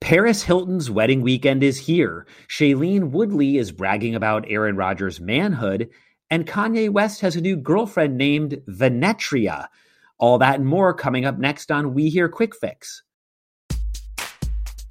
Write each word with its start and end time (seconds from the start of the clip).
Paris 0.00 0.42
Hilton's 0.42 0.90
wedding 0.90 1.20
weekend 1.20 1.62
is 1.62 1.78
here. 1.78 2.26
Shailene 2.48 3.10
Woodley 3.10 3.58
is 3.58 3.72
bragging 3.72 4.14
about 4.14 4.46
Aaron 4.48 4.76
Rodgers' 4.76 5.20
manhood, 5.20 5.90
and 6.30 6.46
Kanye 6.46 6.88
West 6.88 7.20
has 7.20 7.36
a 7.36 7.40
new 7.40 7.56
girlfriend 7.56 8.16
named 8.16 8.62
Vinetria. 8.68 9.66
All 10.18 10.38
that 10.38 10.60
and 10.60 10.66
more 10.66 10.94
coming 10.94 11.24
up 11.24 11.38
next 11.38 11.70
on 11.70 11.94
We 11.94 12.08
Hear 12.08 12.28
Quick 12.28 12.54
Fix. 12.56 13.02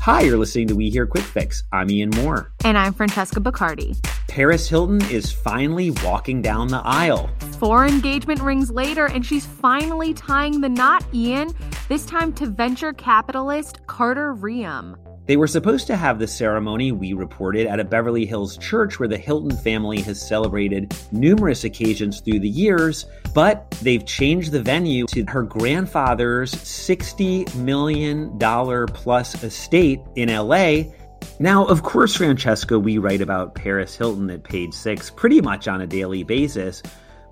Hi, 0.00 0.22
you're 0.22 0.38
listening 0.38 0.66
to 0.68 0.74
We 0.74 0.90
Hear 0.90 1.06
Quick 1.06 1.24
Fix. 1.24 1.62
I'm 1.72 1.90
Ian 1.90 2.10
Mohr. 2.10 2.48
And 2.64 2.76
I'm 2.76 2.92
Francesca 2.92 3.40
Bacardi. 3.40 3.96
Paris 4.34 4.68
Hilton 4.68 5.00
is 5.12 5.30
finally 5.30 5.92
walking 6.02 6.42
down 6.42 6.66
the 6.66 6.82
aisle. 6.84 7.30
Four 7.60 7.86
engagement 7.86 8.40
rings 8.40 8.68
later, 8.68 9.06
and 9.06 9.24
she's 9.24 9.46
finally 9.46 10.12
tying 10.12 10.60
the 10.60 10.68
knot, 10.68 11.04
Ian, 11.14 11.54
this 11.88 12.04
time 12.04 12.32
to 12.32 12.46
venture 12.46 12.92
capitalist 12.92 13.86
Carter 13.86 14.34
Reum. 14.34 14.96
They 15.26 15.36
were 15.36 15.46
supposed 15.46 15.86
to 15.86 15.94
have 15.94 16.18
the 16.18 16.26
ceremony, 16.26 16.90
we 16.90 17.12
reported, 17.12 17.68
at 17.68 17.78
a 17.78 17.84
Beverly 17.84 18.26
Hills 18.26 18.58
church 18.58 18.98
where 18.98 19.08
the 19.08 19.16
Hilton 19.16 19.56
family 19.58 20.00
has 20.00 20.20
celebrated 20.20 20.92
numerous 21.12 21.62
occasions 21.62 22.20
through 22.20 22.40
the 22.40 22.48
years, 22.48 23.06
but 23.34 23.70
they've 23.82 24.04
changed 24.04 24.50
the 24.50 24.60
venue 24.60 25.06
to 25.06 25.24
her 25.28 25.44
grandfather's 25.44 26.52
$60 26.52 27.54
million 27.54 28.36
plus 28.88 29.44
estate 29.44 30.00
in 30.16 30.28
LA. 30.28 30.90
Now, 31.38 31.64
of 31.66 31.82
course, 31.82 32.14
Francesca, 32.14 32.78
we 32.78 32.98
write 32.98 33.20
about 33.20 33.54
Paris 33.54 33.96
Hilton 33.96 34.30
at 34.30 34.44
page 34.44 34.72
six 34.72 35.10
pretty 35.10 35.40
much 35.40 35.68
on 35.68 35.80
a 35.80 35.86
daily 35.86 36.22
basis. 36.22 36.82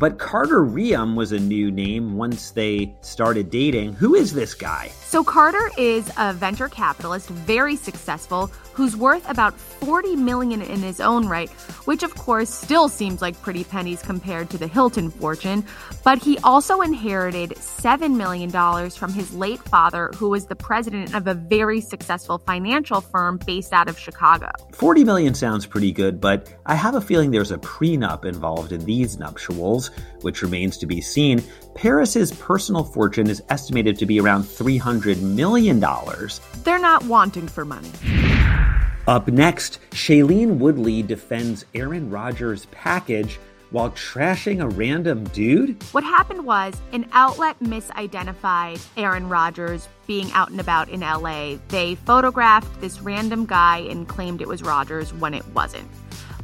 But 0.00 0.18
Carter 0.18 0.64
Reum 0.64 1.14
was 1.14 1.32
a 1.32 1.38
new 1.38 1.70
name 1.70 2.16
once 2.16 2.52
they 2.52 2.94
started 3.02 3.50
dating. 3.50 3.92
Who 3.92 4.14
is 4.14 4.32
this 4.32 4.54
guy? 4.54 4.88
So 5.02 5.22
Carter 5.22 5.70
is 5.76 6.10
a 6.16 6.32
venture 6.32 6.70
capitalist, 6.70 7.28
very 7.28 7.76
successful, 7.76 8.50
who's 8.72 8.96
worth 8.96 9.28
about 9.28 9.52
40 9.60 10.16
million 10.16 10.62
in 10.62 10.80
his 10.80 11.02
own 11.02 11.28
right, 11.28 11.50
which 11.84 12.02
of 12.02 12.14
course 12.14 12.48
still 12.48 12.88
seems 12.88 13.20
like 13.20 13.40
pretty 13.42 13.62
pennies 13.62 14.00
compared 14.00 14.48
to 14.50 14.56
the 14.56 14.66
Hilton 14.66 15.10
fortune, 15.10 15.66
but 16.02 16.18
he 16.18 16.38
also 16.38 16.80
inherited 16.80 17.58
7 17.58 18.16
million 18.16 18.48
dollars 18.50 18.96
from 18.96 19.12
his 19.12 19.34
late 19.34 19.60
father 19.64 20.10
who 20.16 20.30
was 20.30 20.46
the 20.46 20.56
president 20.56 21.14
of 21.14 21.26
a 21.26 21.34
very 21.34 21.82
successful 21.82 22.38
financial 22.38 23.02
firm 23.02 23.38
based 23.44 23.74
out 23.74 23.88
of 23.88 23.98
Chicago. 23.98 24.50
40 24.72 25.04
million 25.04 25.34
sounds 25.34 25.66
pretty 25.66 25.92
good, 25.92 26.18
but 26.18 26.50
I 26.64 26.74
have 26.74 26.94
a 26.94 27.02
feeling 27.02 27.32
there's 27.32 27.52
a 27.52 27.58
prenup 27.58 28.24
involved 28.24 28.72
in 28.72 28.84
these 28.86 29.18
nuptials, 29.18 29.89
which 30.20 30.42
remains 30.42 30.76
to 30.78 30.86
be 30.86 31.00
seen. 31.00 31.42
Paris's 31.74 32.32
personal 32.32 32.84
fortune 32.84 33.28
is 33.28 33.42
estimated 33.48 33.98
to 33.98 34.06
be 34.06 34.20
around 34.20 34.42
$300 34.42 35.20
million. 35.20 35.80
They're 36.62 36.78
not 36.78 37.04
wanting 37.04 37.48
for 37.48 37.64
money. 37.64 37.90
Up 39.06 39.28
next, 39.28 39.80
Shailene 39.90 40.58
Woodley 40.58 41.02
defends 41.02 41.64
Aaron 41.74 42.10
Rodgers' 42.10 42.66
package 42.66 43.38
while 43.70 43.90
trashing 43.90 44.60
a 44.60 44.68
random 44.68 45.24
dude? 45.24 45.82
What 45.92 46.04
happened 46.04 46.44
was 46.44 46.74
an 46.92 47.08
outlet 47.12 47.58
misidentified 47.60 48.84
Aaron 48.96 49.28
Rodgers 49.28 49.88
being 50.06 50.30
out 50.32 50.50
and 50.50 50.60
about 50.60 50.88
in 50.88 51.00
LA. 51.00 51.56
They 51.68 51.94
photographed 51.94 52.80
this 52.80 53.00
random 53.00 53.46
guy 53.46 53.78
and 53.78 54.08
claimed 54.08 54.40
it 54.40 54.48
was 54.48 54.62
Rodgers 54.62 55.12
when 55.14 55.34
it 55.34 55.46
wasn't. 55.54 55.88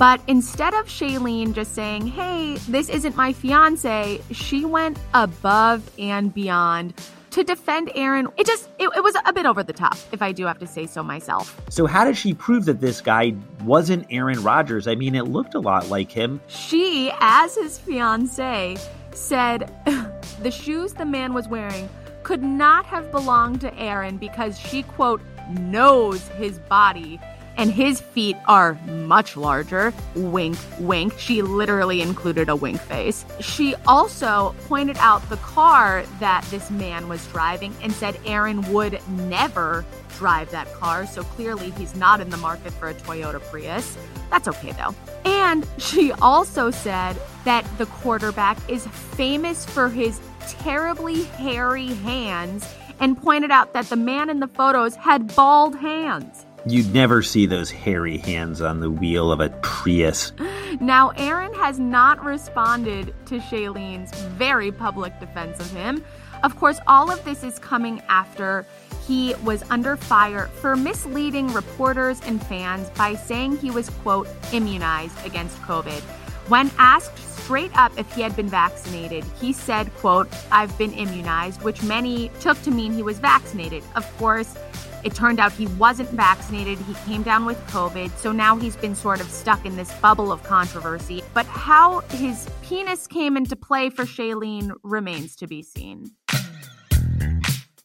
But 0.00 0.22
instead 0.28 0.72
of 0.72 0.86
Shailene 0.86 1.52
just 1.52 1.74
saying, 1.74 2.06
hey, 2.06 2.56
this 2.70 2.88
isn't 2.88 3.16
my 3.16 3.34
fiance, 3.34 4.18
she 4.30 4.64
went 4.64 4.98
above 5.12 5.90
and 5.98 6.32
beyond 6.32 6.94
to 7.32 7.44
defend 7.44 7.92
Aaron. 7.94 8.28
It 8.38 8.46
just, 8.46 8.70
it, 8.78 8.88
it, 8.96 9.04
was 9.04 9.14
a 9.26 9.32
bit 9.34 9.44
over 9.44 9.62
the 9.62 9.74
top, 9.74 9.98
if 10.10 10.22
I 10.22 10.32
do 10.32 10.46
have 10.46 10.58
to 10.60 10.66
say 10.66 10.86
so 10.86 11.02
myself. 11.02 11.54
So, 11.68 11.84
how 11.84 12.06
did 12.06 12.16
she 12.16 12.32
prove 12.32 12.64
that 12.64 12.80
this 12.80 13.02
guy 13.02 13.34
wasn't 13.62 14.06
Aaron 14.08 14.42
Rodgers? 14.42 14.88
I 14.88 14.94
mean, 14.94 15.14
it 15.14 15.24
looked 15.24 15.54
a 15.54 15.60
lot 15.60 15.90
like 15.90 16.10
him. 16.10 16.40
She, 16.48 17.12
as 17.20 17.54
his 17.56 17.78
fiance, 17.78 18.78
said 19.12 19.70
the 20.42 20.50
shoes 20.50 20.94
the 20.94 21.04
man 21.04 21.34
was 21.34 21.46
wearing 21.46 21.90
could 22.22 22.42
not 22.42 22.86
have 22.86 23.10
belonged 23.10 23.60
to 23.60 23.78
Aaron 23.78 24.16
because 24.16 24.58
she, 24.58 24.82
quote, 24.82 25.20
knows 25.50 26.26
his 26.28 26.58
body 26.58 27.20
and 27.60 27.70
his 27.70 28.00
feet 28.00 28.38
are 28.48 28.72
much 28.86 29.36
larger. 29.36 29.92
Wink, 30.14 30.56
wink. 30.78 31.12
She 31.18 31.42
literally 31.42 32.00
included 32.00 32.48
a 32.48 32.56
wink 32.56 32.80
face. 32.80 33.26
She 33.38 33.74
also 33.86 34.54
pointed 34.66 34.96
out 34.96 35.28
the 35.28 35.36
car 35.36 36.04
that 36.20 36.42
this 36.50 36.70
man 36.70 37.06
was 37.06 37.24
driving 37.26 37.74
and 37.82 37.92
said 37.92 38.18
Aaron 38.24 38.62
would 38.72 38.98
never 39.10 39.84
drive 40.16 40.50
that 40.52 40.72
car, 40.72 41.06
so 41.06 41.22
clearly 41.22 41.70
he's 41.72 41.94
not 41.94 42.20
in 42.20 42.30
the 42.30 42.38
market 42.38 42.72
for 42.72 42.88
a 42.88 42.94
Toyota 42.94 43.40
Prius. 43.50 43.94
That's 44.30 44.48
okay 44.48 44.72
though. 44.72 44.94
And 45.26 45.66
she 45.76 46.12
also 46.12 46.70
said 46.70 47.20
that 47.44 47.66
the 47.76 47.84
quarterback 47.86 48.56
is 48.70 48.86
famous 48.86 49.66
for 49.66 49.90
his 49.90 50.18
terribly 50.48 51.24
hairy 51.24 51.88
hands 51.88 52.66
and 53.00 53.20
pointed 53.20 53.50
out 53.50 53.74
that 53.74 53.86
the 53.86 53.96
man 53.96 54.30
in 54.30 54.40
the 54.40 54.48
photos 54.48 54.94
had 54.94 55.34
bald 55.34 55.76
hands. 55.76 56.46
You'd 56.66 56.92
never 56.92 57.22
see 57.22 57.46
those 57.46 57.70
hairy 57.70 58.18
hands 58.18 58.60
on 58.60 58.80
the 58.80 58.90
wheel 58.90 59.32
of 59.32 59.40
a 59.40 59.48
Prius. 59.62 60.32
Now, 60.80 61.10
Aaron 61.16 61.54
has 61.54 61.78
not 61.78 62.22
responded 62.22 63.14
to 63.26 63.40
Shailene's 63.40 64.12
very 64.32 64.70
public 64.70 65.18
defense 65.20 65.58
of 65.58 65.70
him. 65.72 66.04
Of 66.42 66.56
course, 66.56 66.78
all 66.86 67.10
of 67.10 67.24
this 67.24 67.44
is 67.44 67.58
coming 67.58 68.02
after 68.08 68.66
he 69.06 69.34
was 69.42 69.62
under 69.70 69.96
fire 69.96 70.46
for 70.60 70.76
misleading 70.76 71.52
reporters 71.52 72.20
and 72.24 72.44
fans 72.46 72.88
by 72.90 73.14
saying 73.14 73.56
he 73.58 73.70
was, 73.70 73.88
quote, 73.88 74.28
immunized 74.52 75.16
against 75.26 75.56
COVID. 75.62 76.02
When 76.50 76.68
asked 76.78 77.16
straight 77.44 77.70
up 77.78 77.96
if 77.96 78.12
he 78.12 78.22
had 78.22 78.34
been 78.34 78.48
vaccinated, 78.48 79.22
he 79.40 79.52
said, 79.52 79.94
quote, 79.94 80.26
I've 80.50 80.76
been 80.78 80.92
immunized, 80.92 81.62
which 81.62 81.80
many 81.84 82.28
took 82.40 82.60
to 82.62 82.72
mean 82.72 82.92
he 82.92 83.04
was 83.04 83.20
vaccinated. 83.20 83.84
Of 83.94 84.04
course, 84.18 84.58
it 85.04 85.14
turned 85.14 85.38
out 85.38 85.52
he 85.52 85.68
wasn't 85.68 86.10
vaccinated. 86.10 86.76
He 86.78 86.94
came 87.06 87.22
down 87.22 87.44
with 87.44 87.56
COVID. 87.68 88.10
So 88.16 88.32
now 88.32 88.56
he's 88.56 88.74
been 88.74 88.96
sort 88.96 89.20
of 89.20 89.30
stuck 89.30 89.64
in 89.64 89.76
this 89.76 89.92
bubble 90.00 90.32
of 90.32 90.42
controversy. 90.42 91.22
But 91.34 91.46
how 91.46 92.00
his 92.10 92.48
penis 92.62 93.06
came 93.06 93.36
into 93.36 93.54
play 93.54 93.88
for 93.88 94.04
Shailene 94.04 94.72
remains 94.82 95.36
to 95.36 95.46
be 95.46 95.62
seen. 95.62 96.10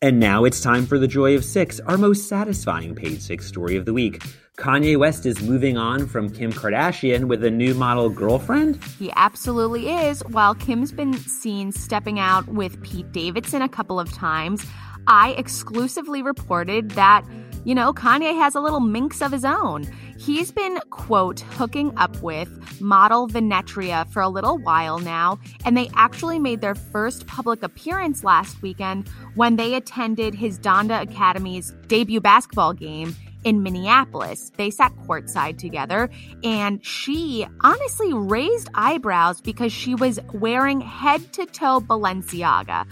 And 0.02 0.20
now 0.20 0.44
it's 0.44 0.62
time 0.62 0.86
for 0.86 1.00
the 1.00 1.08
Joy 1.08 1.36
of 1.36 1.46
Six, 1.46 1.80
our 1.82 1.98
most 1.98 2.28
satisfying 2.28 2.96
page 2.96 3.22
six 3.22 3.48
story 3.48 3.78
of 3.78 3.86
the 3.86 3.94
week. 3.94 4.22
Kanye 4.58 4.98
West 4.98 5.26
is 5.26 5.42
moving 5.42 5.78
on 5.78 6.08
from 6.08 6.30
Kim 6.30 6.52
Kardashian 6.52 7.26
with 7.26 7.44
a 7.44 7.52
new 7.52 7.74
model 7.74 8.10
girlfriend? 8.10 8.82
He 9.00 9.12
absolutely 9.16 9.90
is. 9.90 10.22
While 10.30 10.56
Kim's 10.56 10.92
been 10.92 11.14
seen 11.14 11.72
stepping 11.72 12.20
out 12.20 12.48
with 12.48 12.82
Pete 12.84 13.12
Davidson 13.12 13.62
a 13.62 13.70
couple 13.70 14.00
of 14.00 14.12
times, 14.12 14.66
I 15.08 15.32
exclusively 15.32 16.22
reported 16.22 16.92
that, 16.92 17.24
you 17.66 17.76
know, 17.76 17.92
Kanye 17.94 18.38
has 18.38 18.56
a 18.56 18.62
little 18.62 18.80
minx 18.80 19.22
of 19.22 19.32
his 19.32 19.44
own. 19.44 19.88
He's 20.18 20.52
been, 20.52 20.80
quote, 20.92 21.42
hooking 21.42 21.92
up 21.98 22.22
with 22.22 22.80
model 22.80 23.28
Vinetria 23.28 24.08
for 24.12 24.22
a 24.22 24.30
little 24.30 24.58
while 24.60 25.00
now, 25.00 25.40
and 25.66 25.76
they 25.76 25.90
actually 25.96 26.40
made 26.40 26.62
their 26.62 26.76
first 26.76 27.28
public 27.28 27.64
appearance 27.64 28.24
last 28.24 28.62
weekend 28.62 29.10
when 29.34 29.58
they 29.58 29.74
attended 29.74 30.34
his 30.36 30.58
Donda 30.58 31.02
Academy's 31.02 31.74
debut 31.88 32.22
basketball 32.22 32.74
game 32.74 33.16
in 33.44 33.64
Minneapolis. 33.64 34.52
They 34.58 34.70
sat 34.70 34.94
courtside 35.08 35.58
together, 35.58 36.10
and 36.44 36.84
she 36.86 37.46
honestly 37.62 38.14
raised 38.14 38.70
eyebrows 38.74 39.42
because 39.42 39.72
she 39.72 39.96
was 39.96 40.20
wearing 40.34 40.82
head 40.82 41.32
to 41.34 41.46
toe 41.46 41.80
Balenciaga. 41.80 42.86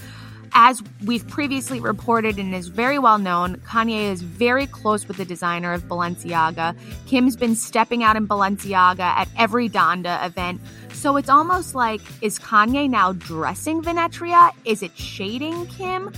As 0.56 0.84
we've 1.06 1.28
previously 1.28 1.80
reported 1.80 2.38
and 2.38 2.54
is 2.54 2.68
very 2.68 3.00
well 3.00 3.18
known, 3.18 3.58
Kanye 3.58 4.12
is 4.12 4.22
very 4.22 4.68
close 4.68 5.08
with 5.08 5.18
the 5.18 5.26
designer 5.26 5.74
of 5.74 5.84
Balenciaga. 5.86 6.78
Kim's 7.08 7.36
been 7.36 7.56
stepping 7.56 8.04
out 8.04 8.16
in 8.16 8.28
Balenciaga 8.28 9.00
at 9.00 9.28
every 9.38 9.68
Donda 9.68 10.24
event. 10.26 10.62
So 10.94 11.18
it's 11.18 11.30
almost 11.30 11.74
like 11.74 12.02
is 12.22 12.38
Kanye 12.38 12.88
now 12.88 13.14
dressing 13.14 13.82
Vinetria? 13.82 14.52
Is 14.64 14.84
it 14.84 14.96
shading 14.96 15.66
Kim? 15.68 16.12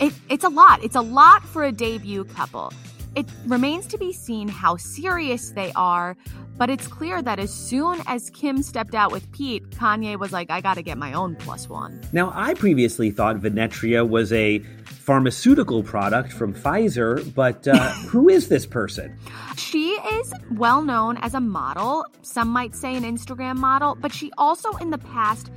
It, 0.00 0.14
it's 0.30 0.44
a 0.44 0.48
lot. 0.48 0.82
It's 0.82 0.96
a 0.96 1.02
lot 1.02 1.44
for 1.44 1.64
a 1.64 1.70
debut 1.70 2.24
couple. 2.24 2.72
It 3.14 3.26
remains 3.46 3.86
to 3.88 3.98
be 3.98 4.12
seen 4.12 4.48
how 4.48 4.76
serious 4.76 5.50
they 5.50 5.72
are, 5.76 6.16
but 6.56 6.70
it's 6.70 6.86
clear 6.86 7.20
that 7.22 7.38
as 7.38 7.52
soon 7.52 8.00
as 8.06 8.30
Kim 8.30 8.62
stepped 8.62 8.94
out 8.94 9.12
with 9.12 9.30
Pete, 9.32 9.70
Kanye 9.70 10.18
was 10.18 10.32
like, 10.32 10.50
I 10.50 10.60
gotta 10.60 10.82
get 10.82 10.98
my 10.98 11.12
own 11.12 11.36
plus 11.36 11.68
one. 11.68 12.00
Now, 12.12 12.32
I 12.34 12.54
previously 12.54 13.10
thought 13.10 13.36
Vinetria 13.36 14.08
was 14.08 14.32
a 14.32 14.60
pharmaceutical 14.84 15.82
product 15.82 16.32
from 16.32 16.54
Pfizer, 16.54 17.34
but 17.34 17.66
uh, 17.66 17.90
who 18.08 18.28
is 18.28 18.48
this 18.48 18.66
person? 18.66 19.16
She 19.56 19.90
is 19.90 20.32
well 20.52 20.82
known 20.82 21.16
as 21.18 21.34
a 21.34 21.40
model. 21.40 22.06
Some 22.22 22.48
might 22.48 22.74
say 22.74 22.94
an 22.94 23.02
Instagram 23.02 23.56
model, 23.56 23.96
but 24.00 24.12
she 24.12 24.30
also 24.38 24.70
in 24.76 24.90
the 24.90 24.98
past 24.98 25.50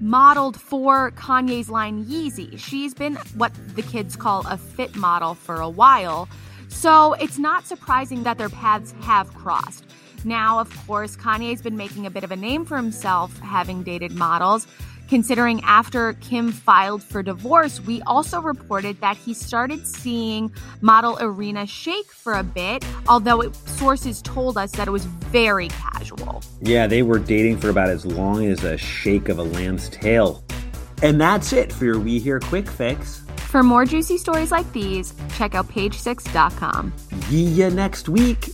modeled 0.00 0.60
for 0.60 1.10
Kanye's 1.12 1.68
line 1.68 2.04
Yeezy. 2.04 2.58
She's 2.58 2.94
been 2.94 3.16
what 3.36 3.52
the 3.74 3.82
kids 3.82 4.16
call 4.16 4.44
a 4.48 4.56
fit 4.56 4.94
model 4.96 5.34
for 5.34 5.56
a 5.56 5.68
while. 5.68 6.28
So 6.74 7.14
it's 7.14 7.38
not 7.38 7.66
surprising 7.66 8.24
that 8.24 8.36
their 8.36 8.50
paths 8.50 8.92
have 9.00 9.32
crossed. 9.32 9.84
Now, 10.24 10.58
of 10.58 10.86
course, 10.86 11.16
Kanye's 11.16 11.62
been 11.62 11.76
making 11.76 12.04
a 12.04 12.10
bit 12.10 12.24
of 12.24 12.30
a 12.30 12.36
name 12.36 12.64
for 12.66 12.76
himself 12.76 13.38
having 13.38 13.82
dated 13.82 14.12
models. 14.12 14.66
Considering 15.08 15.60
after 15.64 16.14
Kim 16.14 16.50
filed 16.50 17.02
for 17.02 17.22
divorce, 17.22 17.80
we 17.80 18.00
also 18.02 18.40
reported 18.40 19.00
that 19.00 19.16
he 19.16 19.34
started 19.34 19.86
seeing 19.86 20.52
model 20.80 21.16
Irina 21.18 21.62
Shayk 21.64 22.06
for 22.06 22.34
a 22.34 22.42
bit, 22.42 22.84
although 23.06 23.42
it, 23.42 23.54
sources 23.54 24.22
told 24.22 24.56
us 24.56 24.72
that 24.72 24.88
it 24.88 24.90
was 24.90 25.04
very 25.04 25.68
casual. 25.68 26.42
Yeah, 26.62 26.86
they 26.86 27.02
were 27.02 27.18
dating 27.18 27.58
for 27.58 27.68
about 27.68 27.90
as 27.90 28.06
long 28.06 28.46
as 28.46 28.64
a 28.64 28.76
shake 28.78 29.28
of 29.28 29.38
a 29.38 29.42
lamb's 29.42 29.90
tail. 29.90 30.42
And 31.02 31.20
that's 31.20 31.52
it 31.52 31.72
for 31.72 31.84
your 31.84 31.98
We 31.98 32.18
Hear 32.18 32.40
Quick 32.40 32.68
Fix. 32.68 33.23
For 33.54 33.62
more 33.62 33.84
juicy 33.84 34.18
stories 34.18 34.50
like 34.50 34.66
these, 34.72 35.14
check 35.36 35.54
out 35.54 35.68
page6.com. 35.68 36.92
See 37.30 37.44
ya 37.44 37.68
next 37.68 38.08
week. 38.08 38.50